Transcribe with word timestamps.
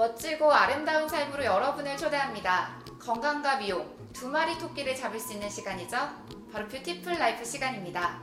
멋지고 0.00 0.50
아름다운 0.50 1.06
삶으로 1.06 1.44
여러분을 1.44 1.94
초대합니다. 1.94 2.80
건강과 2.98 3.56
미용, 3.56 3.94
두 4.14 4.30
마리 4.30 4.56
토끼를 4.56 4.96
잡을 4.96 5.20
수 5.20 5.34
있는 5.34 5.50
시간이죠. 5.50 5.94
바로 6.50 6.66
Beautiful 6.68 7.18
Life 7.18 7.44
시간입니다. 7.44 8.18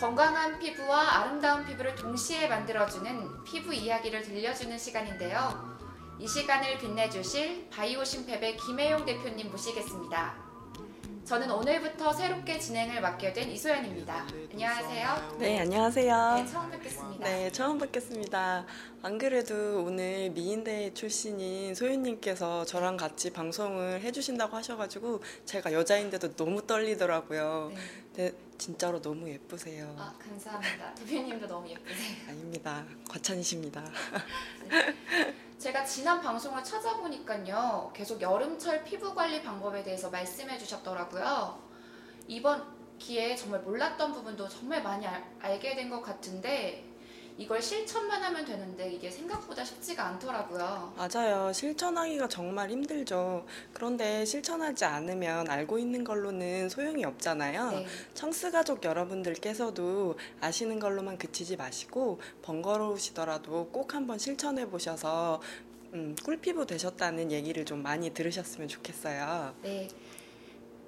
건강한 0.00 0.58
피부와 0.58 1.18
아름다운 1.18 1.66
피부를 1.66 1.94
동시에 1.94 2.48
만들어주는 2.48 3.44
피부 3.44 3.74
이야기를 3.74 4.22
들려주는 4.22 4.78
시간인데요. 4.78 5.76
이 6.18 6.26
시간을 6.26 6.78
빛내주실 6.78 7.68
바이오신펩의 7.68 8.56
김혜용 8.56 9.04
대표님 9.04 9.50
모시겠습니다. 9.50 10.47
저는 11.28 11.50
오늘부터 11.50 12.10
새롭게 12.10 12.58
진행을 12.58 13.02
맡게 13.02 13.34
된 13.34 13.50
이소연입니다. 13.50 14.26
안녕하세요. 14.50 15.36
네, 15.38 15.60
안녕하세요. 15.60 16.34
네, 16.36 16.46
처음 16.46 16.70
뵙겠습니다. 16.70 17.24
네, 17.28 17.52
처음 17.52 17.78
뵙겠습니다. 17.78 18.64
안 19.02 19.18
그래도 19.18 19.84
오늘 19.84 20.30
미인대 20.30 20.94
출신인 20.94 21.74
소윤님께서 21.74 22.64
저랑 22.64 22.96
같이 22.96 23.30
방송을 23.30 24.00
해주신다고 24.00 24.56
하셔가지고 24.56 25.20
제가 25.44 25.74
여자인데도 25.74 26.34
너무 26.34 26.66
떨리더라고요. 26.66 27.72
네. 27.74 27.80
근데 28.18 28.36
진짜로 28.58 29.00
너무 29.00 29.28
예쁘세요. 29.30 29.94
아, 29.96 30.12
감사합니다. 30.18 30.92
대표님도 30.96 31.46
너무 31.46 31.68
예쁘세요. 31.70 32.16
아닙니다. 32.28 32.84
과찬이십니다. 33.08 33.84
제가 35.60 35.84
지난 35.84 36.20
방송을 36.20 36.64
찾아보니까요. 36.64 37.92
계속 37.94 38.20
여름철 38.20 38.82
피부 38.82 39.14
관리 39.14 39.40
방법에 39.40 39.84
대해서 39.84 40.10
말씀해 40.10 40.58
주셨더라고요. 40.58 41.62
이번 42.26 42.66
기회에 42.98 43.36
정말 43.36 43.60
몰랐던 43.60 44.12
부분도 44.12 44.48
정말 44.48 44.82
많이 44.82 45.06
알, 45.06 45.24
알게 45.38 45.76
된 45.76 45.88
것 45.88 46.02
같은데 46.02 46.87
이걸 47.38 47.62
실천만 47.62 48.20
하면 48.20 48.44
되는데 48.44 48.90
이게 48.90 49.08
생각보다 49.08 49.64
쉽지가 49.64 50.04
않더라고요. 50.04 50.92
맞아요. 50.96 51.52
실천하기가 51.52 52.26
정말 52.26 52.68
힘들죠. 52.68 53.46
그런데 53.72 54.24
실천하지 54.24 54.84
않으면 54.84 55.48
알고 55.48 55.78
있는 55.78 56.02
걸로는 56.02 56.68
소용이 56.68 57.04
없잖아요. 57.04 57.70
네. 57.70 57.86
청스 58.12 58.50
가족 58.50 58.82
여러분들께서도 58.82 60.18
아시는 60.40 60.80
걸로만 60.80 61.16
그치지 61.16 61.56
마시고 61.56 62.20
번거로우시더라도 62.42 63.68
꼭 63.68 63.94
한번 63.94 64.18
실천해 64.18 64.68
보셔서 64.68 65.40
음, 65.94 66.16
꿀피부 66.24 66.66
되셨다는 66.66 67.30
얘기를 67.30 67.64
좀 67.64 67.84
많이 67.84 68.12
들으셨으면 68.12 68.66
좋겠어요. 68.66 69.54
네. 69.62 69.88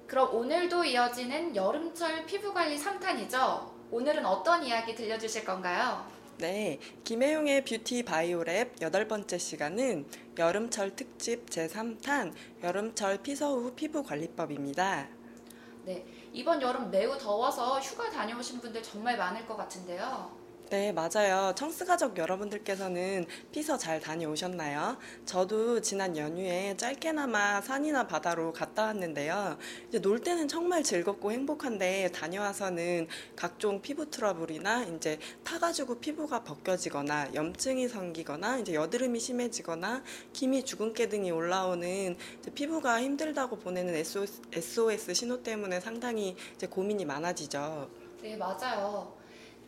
그럼 0.05 0.35
오늘도 0.35 0.83
이어지는 0.83 1.55
여름철 1.55 2.25
피부 2.25 2.53
관리 2.53 2.77
3탄이죠. 2.77 3.71
오늘은 3.89 4.25
어떤 4.25 4.61
이야기 4.65 4.93
들려주실 4.93 5.45
건가요? 5.45 6.05
네, 6.41 6.79
김혜용의 7.03 7.65
뷰티 7.65 8.01
바이오랩 8.01 8.81
여덟 8.81 9.07
번째 9.07 9.37
시간은 9.37 10.07
여름철 10.39 10.95
특집 10.95 11.47
제3탄 11.47 12.33
여름철 12.63 13.19
피서 13.21 13.53
후 13.53 13.71
피부 13.75 14.01
관리법입니다. 14.01 15.07
네. 15.85 16.03
이번 16.33 16.59
여름 16.59 16.89
매우 16.89 17.15
더워서 17.15 17.79
휴가 17.79 18.09
다녀오신 18.09 18.59
분들 18.59 18.81
정말 18.81 19.17
많을 19.17 19.45
것 19.45 19.55
같은데요. 19.55 20.35
네, 20.71 20.93
맞아요. 20.93 21.53
청스 21.53 21.83
가족 21.83 22.17
여러분들께서는 22.17 23.25
피서 23.51 23.77
잘 23.77 23.99
다녀오셨나요? 23.99 24.97
저도 25.25 25.81
지난 25.81 26.15
연휴에 26.15 26.77
짧게나마 26.77 27.59
산이나 27.59 28.07
바다로 28.07 28.53
갔다 28.53 28.83
왔는데요. 28.83 29.57
이제 29.89 29.99
놀 29.99 30.21
때는 30.21 30.47
정말 30.47 30.81
즐겁고 30.81 31.33
행복한데 31.33 32.13
다녀와서는 32.13 33.09
각종 33.35 33.81
피부 33.81 34.09
트러블이나 34.09 34.85
이제 34.85 35.19
타가지고 35.43 35.99
피부가 35.99 36.45
벗겨지거나 36.45 37.33
염증이 37.33 37.89
생기거나 37.89 38.59
이제 38.59 38.73
여드름이 38.73 39.19
심해지거나 39.19 40.03
기미 40.31 40.63
주근깨 40.63 41.09
등이 41.09 41.31
올라오는 41.31 42.15
피부가 42.55 43.01
힘들다고 43.01 43.59
보내는 43.59 43.93
SOS, 43.93 44.41
SOS 44.53 45.13
신호 45.15 45.43
때문에 45.43 45.81
상당히 45.81 46.37
이제 46.55 46.65
고민이 46.65 47.03
많아지죠. 47.03 47.89
네, 48.21 48.37
맞아요. 48.37 49.20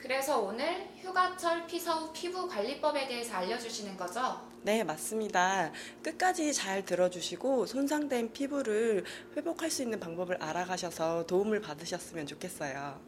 그래서 0.03 0.38
오늘 0.38 0.90
휴가철 0.97 1.66
피서 1.66 1.94
후 1.94 2.12
피부 2.12 2.46
관리법에 2.46 3.08
대해서 3.08 3.36
알려주시는 3.36 3.96
거죠? 3.96 4.38
네, 4.62 4.84
맞습니다. 4.84 5.72
끝까지 6.03 6.53
잘 6.53 6.84
들어주시고 6.84 7.66
손상된 7.66 8.34
피부를 8.34 9.06
회복할 9.38 9.72
수 9.72 9.81
있는 9.81 10.02
방법을 10.02 10.44
알아가셔서 10.44 11.25
도움을 11.25 11.62
받으셨으면 11.62 12.28
좋겠어요. 12.28 13.00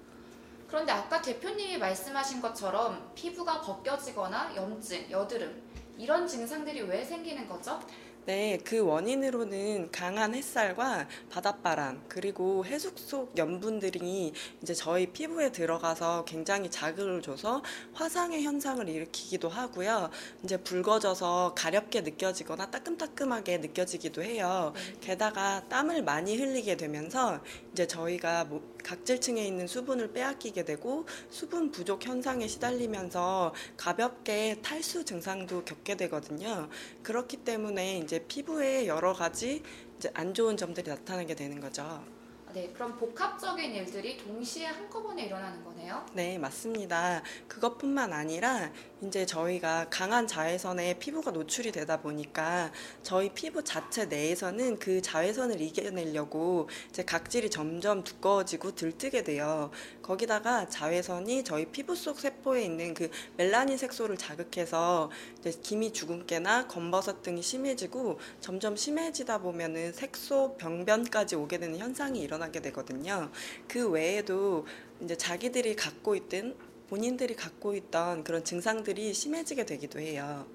그런데 0.69 0.93
아까 0.93 1.21
대표님이 1.21 1.77
말씀하신 1.79 2.39
것처럼 2.39 3.11
피부가 3.13 3.59
벗겨지거나 3.59 4.55
염증, 4.55 5.11
여드름 5.11 5.63
이런 5.97 6.25
증상들이 6.25 6.79
왜 6.83 7.03
생기는 7.03 7.45
거죠? 7.49 7.77
네, 8.27 8.57
그 8.63 8.79
원인으로는 8.79 9.91
강한 9.91 10.33
햇살과 10.33 11.07
바닷바람, 11.29 12.05
그리고 12.07 12.65
해숙 12.65 12.97
속 12.97 13.37
염분들이 13.37 14.33
이제 14.63 14.73
저희 14.73 15.05
피부에 15.05 15.51
들어가서 15.51 16.25
굉장히 16.25 16.71
자극을 16.71 17.21
줘서 17.21 17.61
화상의 17.93 18.41
현상을 18.41 18.89
일으키기도 18.89 19.47
하고요. 19.47 20.09
이제 20.43 20.57
붉어져서 20.57 21.53
가렵게 21.55 22.01
느껴지거나 22.01 22.71
따끔따끔하게 22.71 23.59
느껴지기도 23.59 24.23
해요. 24.23 24.73
게다가 25.01 25.63
땀을 25.69 26.01
많이 26.01 26.35
흘리게 26.35 26.77
되면서 26.77 27.43
이제 27.73 27.85
저희가 27.85 28.45
뭐 28.45 28.75
각질층에 28.83 29.45
있는 29.45 29.67
수분을 29.67 30.13
빼앗기게 30.13 30.63
되고 30.63 31.05
수분 31.29 31.71
부족 31.71 32.05
현상에 32.05 32.47
시달리면서 32.47 33.53
가볍게 33.77 34.59
탈수 34.63 35.05
증상도 35.05 35.63
겪게 35.65 35.95
되거든요. 35.95 36.69
그렇기 37.03 37.37
때문에 37.37 37.99
이제 37.99 38.14
피부에 38.19 38.87
여러 38.87 39.13
가지 39.13 39.61
이제 39.97 40.09
안 40.13 40.33
좋은 40.33 40.57
점들이 40.57 40.89
나타나게 40.89 41.35
되는 41.35 41.59
거죠. 41.59 42.03
네, 42.55 42.71
그럼 42.73 42.95
복합적인 42.95 43.75
일들이 43.75 44.15
동시에 44.15 44.67
한꺼번에 44.67 45.25
일어나는 45.25 45.61
거네요. 45.65 46.05
네, 46.13 46.37
맞습니다. 46.37 47.21
그것뿐만 47.49 48.13
아니라 48.13 48.71
이제 49.01 49.25
저희가 49.25 49.87
강한 49.89 50.25
자외선에 50.25 50.97
피부가 50.97 51.31
노출이 51.31 51.73
되다 51.73 51.99
보니까 51.99 52.71
저희 53.03 53.27
피부 53.33 53.61
자체 53.61 54.05
내에서는 54.05 54.79
그 54.79 55.01
자외선을 55.01 55.59
이겨내려고 55.59 56.69
이제 56.87 57.03
각질이 57.03 57.49
점점 57.49 58.05
두꺼워지고 58.05 58.73
들뜨게 58.75 59.25
돼요. 59.25 59.69
거기다가 60.01 60.69
자외선이 60.69 61.43
저희 61.43 61.65
피부 61.65 61.93
속 61.93 62.21
세포에 62.21 62.63
있는 62.63 62.93
그 62.93 63.09
멜라닌 63.35 63.77
색소를 63.77 64.15
자극해서 64.15 65.11
이제 65.39 65.51
기미 65.61 65.91
주근깨나 65.91 66.67
검버섯 66.67 67.21
등이 67.21 67.41
심해지고 67.41 68.17
점점 68.39 68.77
심해지다 68.77 69.39
보면은 69.39 69.91
색소 69.91 70.55
병변까지 70.55 71.35
오게 71.35 71.57
되는 71.57 71.77
현상이 71.77 72.21
일어나 72.21 72.44
게 72.51 72.61
되거든요. 72.61 73.31
그 73.67 73.89
외에도 73.89 74.65
이제 75.01 75.15
자기들이 75.15 75.75
갖고 75.75 76.15
있던 76.15 76.55
본인들이 76.89 77.35
갖고 77.35 77.75
있던 77.75 78.23
그런 78.23 78.43
증상들이 78.43 79.13
심해지게 79.13 79.65
되기도 79.65 79.99
해요. 79.99 80.45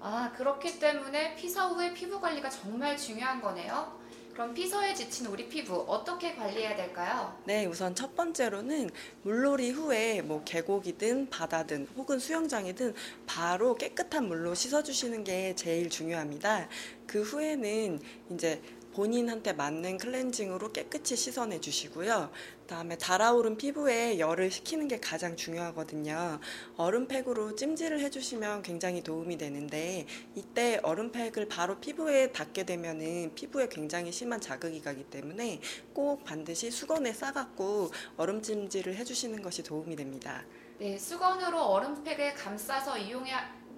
아, 0.00 0.32
그렇기 0.36 0.78
때문에 0.78 1.34
피서 1.36 1.68
후의 1.68 1.94
피부 1.94 2.20
관리가 2.20 2.48
정말 2.50 2.96
중요한 2.96 3.40
거네요. 3.40 4.00
그럼 4.32 4.54
피서에 4.54 4.94
지친 4.94 5.26
우리 5.26 5.46
피부 5.46 5.84
어떻게 5.86 6.34
관리해야 6.34 6.74
될까요? 6.74 7.38
네, 7.44 7.66
우선 7.66 7.94
첫 7.94 8.16
번째로는 8.16 8.90
물놀이 9.22 9.70
후에 9.70 10.22
뭐 10.22 10.42
계곡이든 10.42 11.28
바다든 11.28 11.88
혹은 11.96 12.18
수영장이든 12.18 12.94
바로 13.26 13.74
깨끗한 13.74 14.26
물로 14.26 14.54
씻어주시는 14.54 15.24
게 15.24 15.54
제일 15.54 15.90
중요합니다. 15.90 16.68
그 17.06 17.20
후에는 17.20 18.00
이제 18.30 18.62
본인한테 18.94 19.52
맞는 19.54 19.98
클렌징으로 19.98 20.72
깨끗이 20.72 21.16
씻어내 21.16 21.60
주시고요. 21.60 22.30
그다음에 22.62 22.96
달아오른 22.96 23.56
피부에 23.56 24.18
열을 24.18 24.50
식히는 24.50 24.88
게 24.88 25.00
가장 25.00 25.36
중요하거든요. 25.36 26.40
얼음팩으로 26.76 27.56
찜질을 27.56 28.00
해주시면 28.00 28.62
굉장히 28.62 29.02
도움이 29.02 29.38
되는데 29.38 30.06
이때 30.34 30.80
얼음팩을 30.82 31.48
바로 31.48 31.78
피부에 31.80 32.32
닿게 32.32 32.64
되면은 32.64 33.34
피부에 33.34 33.68
굉장히 33.68 34.12
심한 34.12 34.40
자극이 34.40 34.80
가기 34.80 35.04
때문에 35.04 35.60
꼭 35.92 36.24
반드시 36.24 36.70
수건에 36.70 37.12
싸갖고 37.12 37.90
얼음 38.16 38.42
찜질을 38.42 38.94
해주시는 38.96 39.42
것이 39.42 39.62
도움이 39.62 39.96
됩니다. 39.96 40.44
네, 40.78 40.98
수건으로 40.98 41.60
얼음팩을 41.60 42.34
감싸서 42.34 42.98
이용해, 42.98 43.32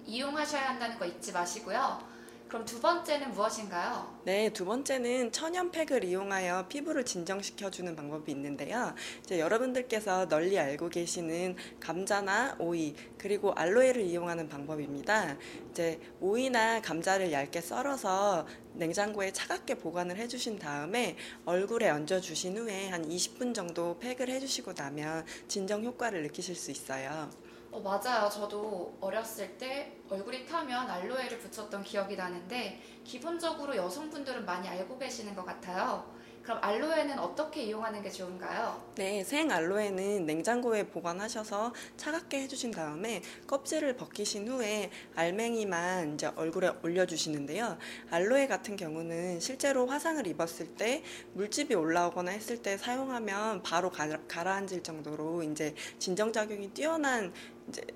이용하셔야 0.05 0.69
한다는 0.69 0.97
거 0.97 1.05
잊지 1.05 1.31
마시고요. 1.31 2.14
그럼 2.47 2.63
두 2.63 2.79
번째는 2.79 3.31
무엇인가요? 3.31 4.19
네, 4.23 4.49
두 4.49 4.65
번째는 4.65 5.31
천연팩을 5.31 6.03
이용하여 6.03 6.67
피부를 6.67 7.03
진정시켜주는 7.03 7.95
방법이 7.95 8.31
있는데요. 8.31 8.93
이제 9.23 9.39
여러분들께서 9.39 10.27
널리 10.27 10.57
알고 10.59 10.89
계시는 10.89 11.55
감자나 11.79 12.57
오이, 12.59 12.95
그리고 13.17 13.51
알로에를 13.53 14.03
이용하는 14.03 14.47
방법입니다. 14.47 15.37
이제 15.71 15.99
오이나 16.19 16.81
감자를 16.81 17.31
얇게 17.31 17.61
썰어서 17.61 18.45
냉장고에 18.73 19.31
차갑게 19.31 19.75
보관을 19.75 20.17
해주신 20.17 20.59
다음에 20.59 21.15
얼굴에 21.45 21.89
얹어주신 21.89 22.57
후에 22.57 22.89
한 22.89 23.07
20분 23.09 23.55
정도 23.55 23.97
팩을 23.99 24.29
해주시고 24.29 24.73
나면 24.73 25.25
진정 25.47 25.83
효과를 25.83 26.21
느끼실 26.23 26.55
수 26.55 26.69
있어요. 26.69 27.29
어, 27.75 27.81
맞아요. 27.81 28.29
저도 28.29 28.97
어렸을 29.01 29.57
때 29.57 29.97
얼굴이 30.09 30.45
타면 30.45 30.89
알로에를 30.89 31.39
붙였던 31.39 31.83
기억이 31.83 32.15
나는데 32.15 32.81
기본적으로 33.03 33.75
여성분들은 33.75 34.45
많이 34.45 34.65
알고 34.65 34.97
계시는 34.97 35.35
것 35.35 35.43
같아요. 35.45 36.09
그럼 36.45 36.59
알로에는 36.61 37.17
어떻게 37.17 37.63
이용하는 37.63 38.03
게 38.03 38.09
좋은가요? 38.11 38.93
네, 38.97 39.23
생 39.23 39.49
알로에는 39.49 40.27
냉장고에 40.27 40.87
보관하셔서 40.87 41.73
차갑게 41.97 42.43
해주신 42.43 42.69
다음에 42.69 43.23
껍질을 43.47 43.95
벗기신 43.95 44.47
후에 44.47 44.91
알맹이만 45.15 46.13
이제 46.13 46.27
얼굴에 46.35 46.71
올려주시는데요. 46.83 47.79
알로에 48.11 48.45
같은 48.45 48.75
경우는 48.75 49.39
실제로 49.39 49.87
화상을 49.87 50.25
입었을 50.27 50.75
때 50.75 51.01
물집이 51.33 51.73
올라오거나 51.73 52.29
했을 52.29 52.61
때 52.61 52.77
사용하면 52.77 53.63
바로 53.63 53.89
가, 53.89 54.07
가라앉을 54.27 54.83
정도로 54.83 55.41
이제 55.41 55.73
진정작용이 55.97 56.75
뛰어난 56.75 57.33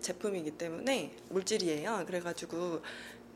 제품이기 0.01 0.57
때문에 0.57 1.15
물질이에요. 1.29 2.03
그래가지고 2.07 2.81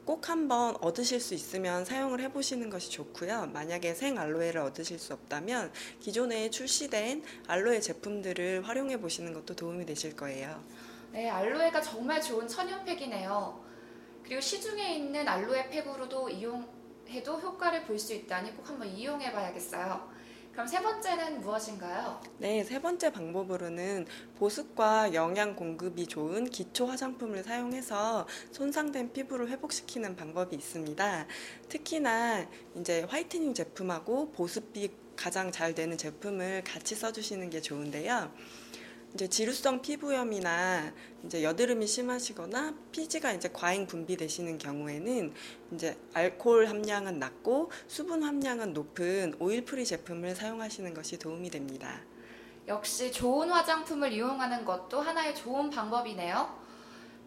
꼭 0.05 0.29
한번 0.29 0.75
얻으실 0.81 1.19
수 1.19 1.33
있으면 1.33 1.83
사용을 1.85 2.19
해보시는 2.21 2.69
것이 2.69 2.89
좋고요. 2.91 3.47
만약에 3.47 3.93
생 3.93 4.17
알로에를 4.17 4.61
얻으실 4.61 4.97
수 4.99 5.13
없다면 5.13 5.71
기존에 5.99 6.49
출시된 6.49 7.23
알로에 7.47 7.79
제품들을 7.81 8.65
활용해 8.67 8.99
보시는 9.01 9.33
것도 9.33 9.55
도움이 9.55 9.85
되실 9.85 10.15
거예요. 10.15 10.63
네, 11.11 11.29
알로에가 11.29 11.81
정말 11.81 12.21
좋은 12.21 12.47
천연팩이네요. 12.47 13.63
그리고 14.23 14.41
시중에 14.41 14.95
있는 14.97 15.27
알로에 15.27 15.69
팩으로도 15.69 16.29
이용해도 16.29 17.39
효과를 17.41 17.85
볼 17.85 17.99
수 17.99 18.13
있다니 18.13 18.55
꼭 18.55 18.69
한번 18.69 18.87
이용해 18.89 19.31
봐야겠어요. 19.31 20.12
그럼 20.53 20.67
세 20.67 20.79
번째는 20.79 21.41
무엇인가요? 21.41 22.21
네, 22.37 22.63
세 22.63 22.79
번째 22.79 23.11
방법으로는 23.11 24.05
보습과 24.37 25.15
영양 25.15 25.55
공급이 25.55 26.05
좋은 26.05 26.45
기초 26.45 26.85
화장품을 26.85 27.43
사용해서 27.43 28.27
손상된 28.51 29.13
피부를 29.13 29.49
회복시키는 29.49 30.15
방법이 30.15 30.55
있습니다. 30.55 31.25
특히나 31.69 32.47
이제 32.75 33.01
whitening 33.01 33.55
제품하고 33.55 34.31
보습이 34.31 34.91
가장 35.15 35.51
잘 35.51 35.73
되는 35.73 35.97
제품을 35.97 36.63
같이 36.63 36.93
써주시는 36.93 37.49
게 37.49 37.59
좋은데요. 37.59 38.31
이제 39.13 39.27
지루성 39.27 39.83
피부염이나 39.83 40.91
이제 41.23 41.43
여드름이 41.43 41.85
심하시거나 41.85 42.73
피지가 42.91 43.33
이제 43.33 43.47
과잉 43.53 43.85
분비되시는 43.85 44.57
경우에는 44.57 45.33
이제 45.71 45.95
알코올 46.13 46.65
함량은 46.65 47.19
낮고 47.19 47.71
수분 47.87 48.23
함량은 48.23 48.73
높은 48.73 49.35
oil 49.39 49.65
free 49.65 49.85
제품을 49.85 50.35
사용하시는 50.35 50.95
것이 50.95 51.19
도움이 51.19 51.51
됩니다. 51.51 52.01
역시 52.67 53.11
좋은 53.11 53.51
화장품을 53.51 54.11
이용하는 54.13 54.65
것도 54.65 54.99
하나의 54.99 55.35
좋은 55.35 55.69
방법이네요. 55.69 56.63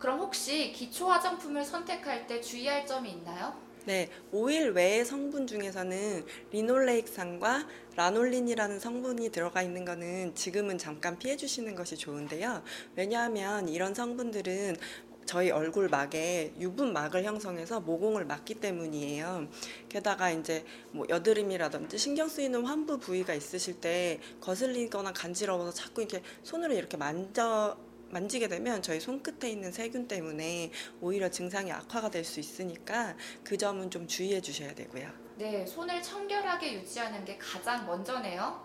그럼 0.01 0.19
혹시 0.19 0.73
기초 0.73 1.09
화장품을 1.09 1.65
선택할 1.65 2.27
때 2.27 2.41
주의할 2.41 2.85
점이 2.85 3.11
있나요? 3.13 3.66
네, 3.87 4.11
오일 4.33 4.71
외의 4.73 5.05
성분 5.05 5.47
중에서는 5.47 6.27
리놀레익산과 6.51 7.69
라놀린이라는 7.95 8.81
성분이 8.81 9.31
들어가 9.31 9.63
있는 9.63 9.85
거는 9.85 10.35
지금은 10.35 10.77
잠깐 10.77 11.21
피해 11.21 11.37
주시는 11.37 11.77
것이 11.77 11.97
좋은데요. 11.97 12.65
왜냐하면 12.97 13.69
이런 13.69 13.95
성분들은 13.95 14.77
저희 15.25 15.53
얼굴막에 15.53 16.55
유분막을 16.59 17.23
형성해서 17.23 17.79
모공을 17.79 18.25
막기 18.25 18.55
때문이에요. 18.55 19.47
게다가 19.89 20.33
이제 20.33 20.65
뭐 20.91 21.07
여드름이라든지 21.09 21.97
신경 21.97 22.27
쓰이는 22.29 22.67
환부 22.67 22.99
부위가 22.99 23.35
있으실 23.35 23.81
때 23.81 24.19
거슬리거나 24.41 25.13
간지러워서 25.13 25.71
자꾸 25.71 26.01
이렇게 26.01 26.23
손으로 26.43 26.75
이렇게 26.75 26.97
만져 26.97 27.77
만지게 28.11 28.49
되면 28.49 28.83
저희 28.83 29.01
손끝에 29.01 29.51
있는 29.51 29.73
세균 29.73 30.07
때문에 30.09 30.71
오히려 31.01 31.29
증상이 31.31 31.73
악화가 31.73 32.11
될 32.11 32.25
수 32.25 32.41
있으니까 32.41 33.17
그 33.45 33.57
점은 33.57 33.91
좀 33.91 34.07
주의해 34.07 34.41
주셔야 34.41 34.75
되고요. 34.75 35.09
네, 35.37 35.65
손을 35.67 36.03
청결하게 36.03 36.75
유지하는 36.75 37.25
게 37.25 37.37
가장 37.39 37.87
먼저네요. 37.87 38.65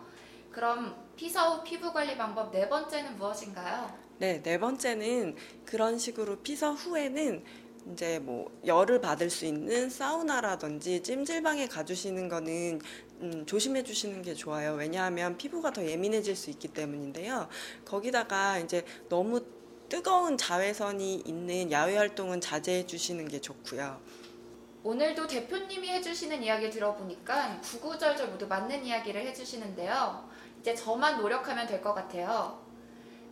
그럼 0.51 0.95
피서 1.15 1.55
후 1.57 1.63
피부 1.63 1.93
관리 1.93 2.17
방법 2.17 2.51
네 2.51 2.67
번째는 2.67 3.17
무엇인가요? 3.17 3.95
네, 4.17 4.41
네 4.41 4.57
번째는 4.59 5.35
그런 5.65 5.97
식으로 5.97 6.38
피서 6.38 6.73
후에는 6.73 7.43
이제 7.91 8.19
뭐 8.19 8.51
열을 8.65 9.01
받을 9.01 9.29
수 9.29 9.45
있는 9.45 9.89
사우나라든지 9.89 11.01
찜질방에 11.01 11.67
가주시는 11.67 12.29
거는 12.29 12.79
음, 13.21 13.45
조심해 13.45 13.83
주시는 13.83 14.21
게 14.23 14.33
좋아요. 14.33 14.73
왜냐하면 14.73 15.38
피부가 15.38 15.71
더 15.71 15.85
예민해질 15.85 16.35
수 16.35 16.50
있기 16.50 16.69
때문인데요. 16.69 17.47
거기다가 17.85 18.57
이제 18.59 18.83
너무 19.09 19.41
뜨거운 19.89 20.38
자외선이 20.38 21.23
있는 21.25 21.71
야외 21.71 21.97
활동은 21.97 22.41
자제해 22.41 22.88
주시는 22.88 23.27
게 23.27 23.39
좋고요. 23.41 24.00
오늘도 24.83 25.27
대표님이 25.27 25.89
해주시는 25.89 26.41
이야기 26.41 26.69
들어보니까 26.71 27.62
구구절절 27.62 28.29
모두 28.29 28.47
맞는 28.47 28.83
이야기를 28.83 29.21
해주시는데요. 29.27 30.27
이제 30.59 30.74
저만 30.74 31.21
노력하면 31.21 31.67
될 31.67 31.81
것 31.81 31.94
같아요. 31.94 32.59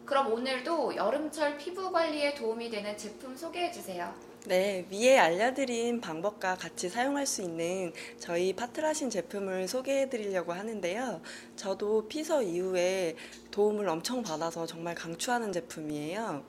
그럼 0.06 0.32
오늘도 0.34 0.96
여름철 0.96 1.58
피부 1.58 1.92
관리에 1.92 2.36
도움이 2.36 2.70
되는 2.70 2.96
제품 2.98 3.36
소개해 3.36 3.72
주세요. 3.72 4.14
네, 4.50 4.88
위에 4.92 5.16
알려드린 5.20 6.02
방법과 6.02 6.56
같이 6.56 6.90
사용할 6.90 7.28
수 7.28 7.44
있는 7.44 7.94
저희 8.18 8.52
파트라신 8.54 9.12
제품을 9.12 9.68
소개해 9.68 10.10
드리려고 10.10 10.54
하는데요. 10.54 11.22
저도 11.56 12.08
피서 12.08 12.42
이후에 12.42 13.16
도움을 13.52 13.88
엄청 13.88 14.24
받아서 14.24 14.66
정말 14.66 14.96
강추하는 14.96 15.52
제품이에요. 15.52 16.44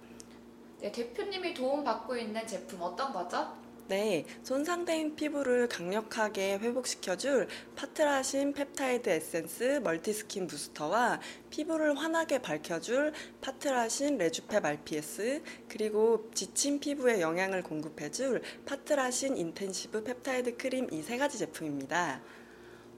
네, 0.80 0.90
대표님이 0.90 1.52
도움받고 1.52 2.16
있는 2.16 2.46
제품 2.46 2.80
어떤 2.80 3.12
거죠? 3.12 3.54
네, 3.90 4.24
손상된 4.44 5.16
피부를 5.16 5.68
강력하게 5.68 6.58
회복시켜줄 6.58 7.48
파트라신 7.74 8.52
펩타이드 8.52 9.10
에센스 9.10 9.80
multi 9.82 10.18
skin 10.18 10.46
booster와 10.46 11.18
피부를 11.50 11.98
환하게 11.98 12.40
밝혀줄 12.40 13.12
파트라신 13.40 14.16
레주페 14.16 14.60
말피에스 14.60 15.42
그리고 15.68 16.30
지친 16.34 16.78
피부에 16.78 17.20
영양을 17.20 17.64
공급해줄 17.64 18.42
파트라신 18.64 19.36
intensive 19.36 20.04
펩타이드 20.04 20.56
크림 20.56 20.86
이 20.92 21.02
세 21.02 21.18
가지 21.18 21.36
제품입니다. 21.38 22.20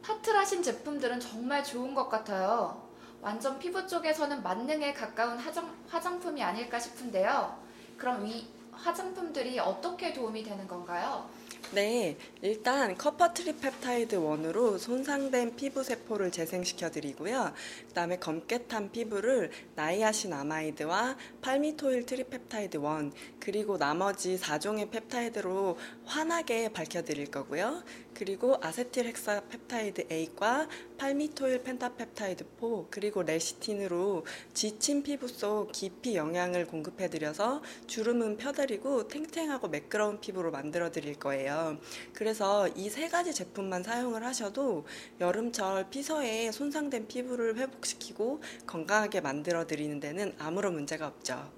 파트라신 0.03 0.63
제품들은 0.63 1.21
정말 1.21 1.65
좋은 1.65 1.95
것 1.95 2.11
같아요. 2.11 2.87
완전 3.23 3.59
피부 3.59 3.87
쪽에서는 3.87 4.43
만능에 4.43 4.93
가까운 4.93 5.39
화장, 5.39 5.75
화장품이 5.89 6.43
아닐까 6.43 6.79
싶은데요. 6.79 7.57
그럼 7.97 8.27
이 8.27 8.47
화장품들이 8.73 9.59
어떻게 9.59 10.13
도움이 10.13 10.43
되는 10.43 10.67
건가요? 10.67 11.29
네, 11.71 12.19
일단 12.43 12.99
copper 12.99 13.33
tripeptide 13.33 14.17
one으로 14.17 14.77
손상된 14.77 15.57
피부 15.57 15.83
세포를 15.83 16.31
재생시켜 16.31 16.91
드리고요. 16.91 17.55
그다음에 17.89 18.19
검게 18.19 18.68
탄 18.68 18.93
피부를 18.93 19.51
niacinamide와 19.75 21.17
palmitoyl 21.41 22.05
tripeptide 22.05 22.77
one 22.77 23.13
그리고 23.41 23.79
나머지 23.79 24.37
4종의 24.39 24.91
펩타이드로 24.91 25.79
환하게 26.05 26.75
밝혀 26.75 27.03
드릴 27.03 27.31
거고요. 27.31 27.83
그리고 28.15 28.57
acetyl 28.61 29.07
hexapeptide 29.07 30.09
8과 30.09 30.69
palmitoyl 30.99 31.63
pentapeptide 31.63 32.45
4 32.61 32.67
그리고 32.91 33.23
레시틴으로 33.23 34.25
지친 34.55 35.03
피부 35.03 35.27
속 35.29 35.73
깊이 35.73 36.15
영양을 36.17 36.67
공급해 36.67 37.09
드려서 37.09 37.63
주름은 37.87 38.37
펴드리고 38.37 39.09
탱탱하고 39.09 39.69
매끄러운 39.69 40.21
피부로 40.21 40.51
만들어 40.51 40.91
드릴 40.91 41.19
거예요. 41.19 41.79
그래서 42.15 42.69
이 42.69 42.89
세 42.93 43.09
가지 43.09 43.33
제품만 43.33 43.83
사용을 43.83 44.23
하셔도 44.25 44.87
여름철 45.19 45.89
피서에 45.89 46.53
손상된 46.53 47.09
피부를 47.09 47.57
회복시키고 47.57 48.43
건강하게 48.67 49.23
만들어 49.23 49.67
드리는 49.67 49.99
데는 49.99 50.35
아무런 50.39 50.75
문제가 50.75 51.07
없죠. 51.07 51.51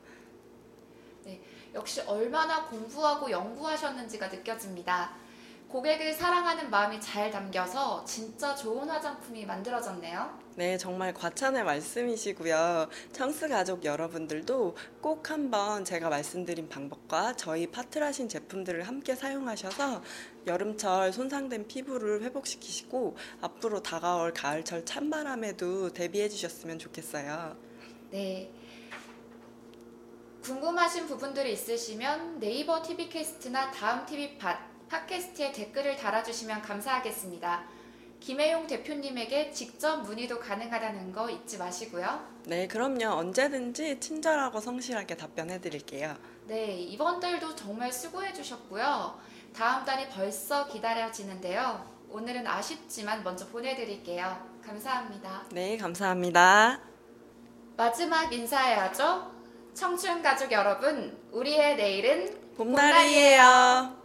역시 1.75 2.01
얼마나 2.03 2.67
공부하고 2.67 3.29
연구하셨는지가 3.31 4.29
느껴집니다. 4.29 5.24
고객을 5.75 6.13
사랑하는 6.13 6.71
마음이 6.71 7.01
잘 7.01 7.33
담겨서 7.33 8.05
진짜 8.05 8.55
좋은 8.55 8.89
화장품이 8.89 9.45
만들어졌네요. 9.45 10.39
네, 10.55 10.79
정말 10.79 11.13
과찬의 11.13 11.65
말씀이시고요. 11.65 12.89
청스 13.13 13.49
가족 13.49 13.85
여러분들도 13.85 14.77
꼭 15.01 15.31
한번 15.33 15.85
제가 15.85 16.11
말씀드린 16.11 16.69
방법과 16.69 17.35
저희 17.35 17.67
파트라신 17.67 18.29
제품들을 18.29 18.87
함께 18.87 19.17
사용하셔서 19.17 20.01
여름철 20.47 21.13
손상된 21.13 21.67
피부를 21.67 22.23
회복시키시고 22.23 23.17
앞으로 23.41 23.83
다가올 23.83 24.33
가을철 24.33 24.85
찬바람에도 24.85 25.93
대비해 25.93 26.29
주셨으면 26.29 26.79
좋겠어요. 26.79 27.57
네. 28.13 28.49
궁금하신 30.41 31.09
부분들이 31.09 31.55
있으시면 31.55 32.39
네이버 32.39 32.81
TV캐스트나 32.81 33.73
다음 33.73 34.07
TV팟 34.07 34.74
팟캐스트에 34.95 35.51
댓글을 35.51 35.97
달아주시면 35.97 36.63
감사하겠습니다. 36.63 37.65
김혜용 38.21 38.67
대표님에게 38.67 39.51
직접 39.51 39.97
문의도 40.03 40.39
가능하다는 40.39 41.13
거 41.13 41.29
잊지 41.29 41.59
마시고요. 41.59 42.25
네, 42.45 42.69
그럼요. 42.69 43.09
언제든지 43.09 43.99
친절하고 43.99 44.61
성실하게 44.61 45.17
답변해 45.17 45.61
드릴게요. 45.61 46.17
네, 46.47 46.77
이번 46.79 47.19
달도 47.19 47.57
정말 47.57 47.93
수고해 47.93 48.33
주셨고요. 48.33 49.19
다음 49.55 49.85
달이 49.85 50.09
벌써 50.09 50.69
기다려지는데요. 50.69 51.93
오늘은 52.11 52.47
아쉽지만 52.47 53.25
먼저 53.25 53.47
보내드릴게요. 53.49 54.49
감사합니다. 54.65 55.43
네, 55.51 55.77
감사합니다. 55.77 56.81
마지막 57.77 58.33
인사해야죠. 58.33 59.33
청춘 59.75 60.23
가족 60.23 60.53
여러분, 60.53 61.19
우리의 61.33 61.77
내일은 61.77 62.55
봄날이에요. 62.57 64.04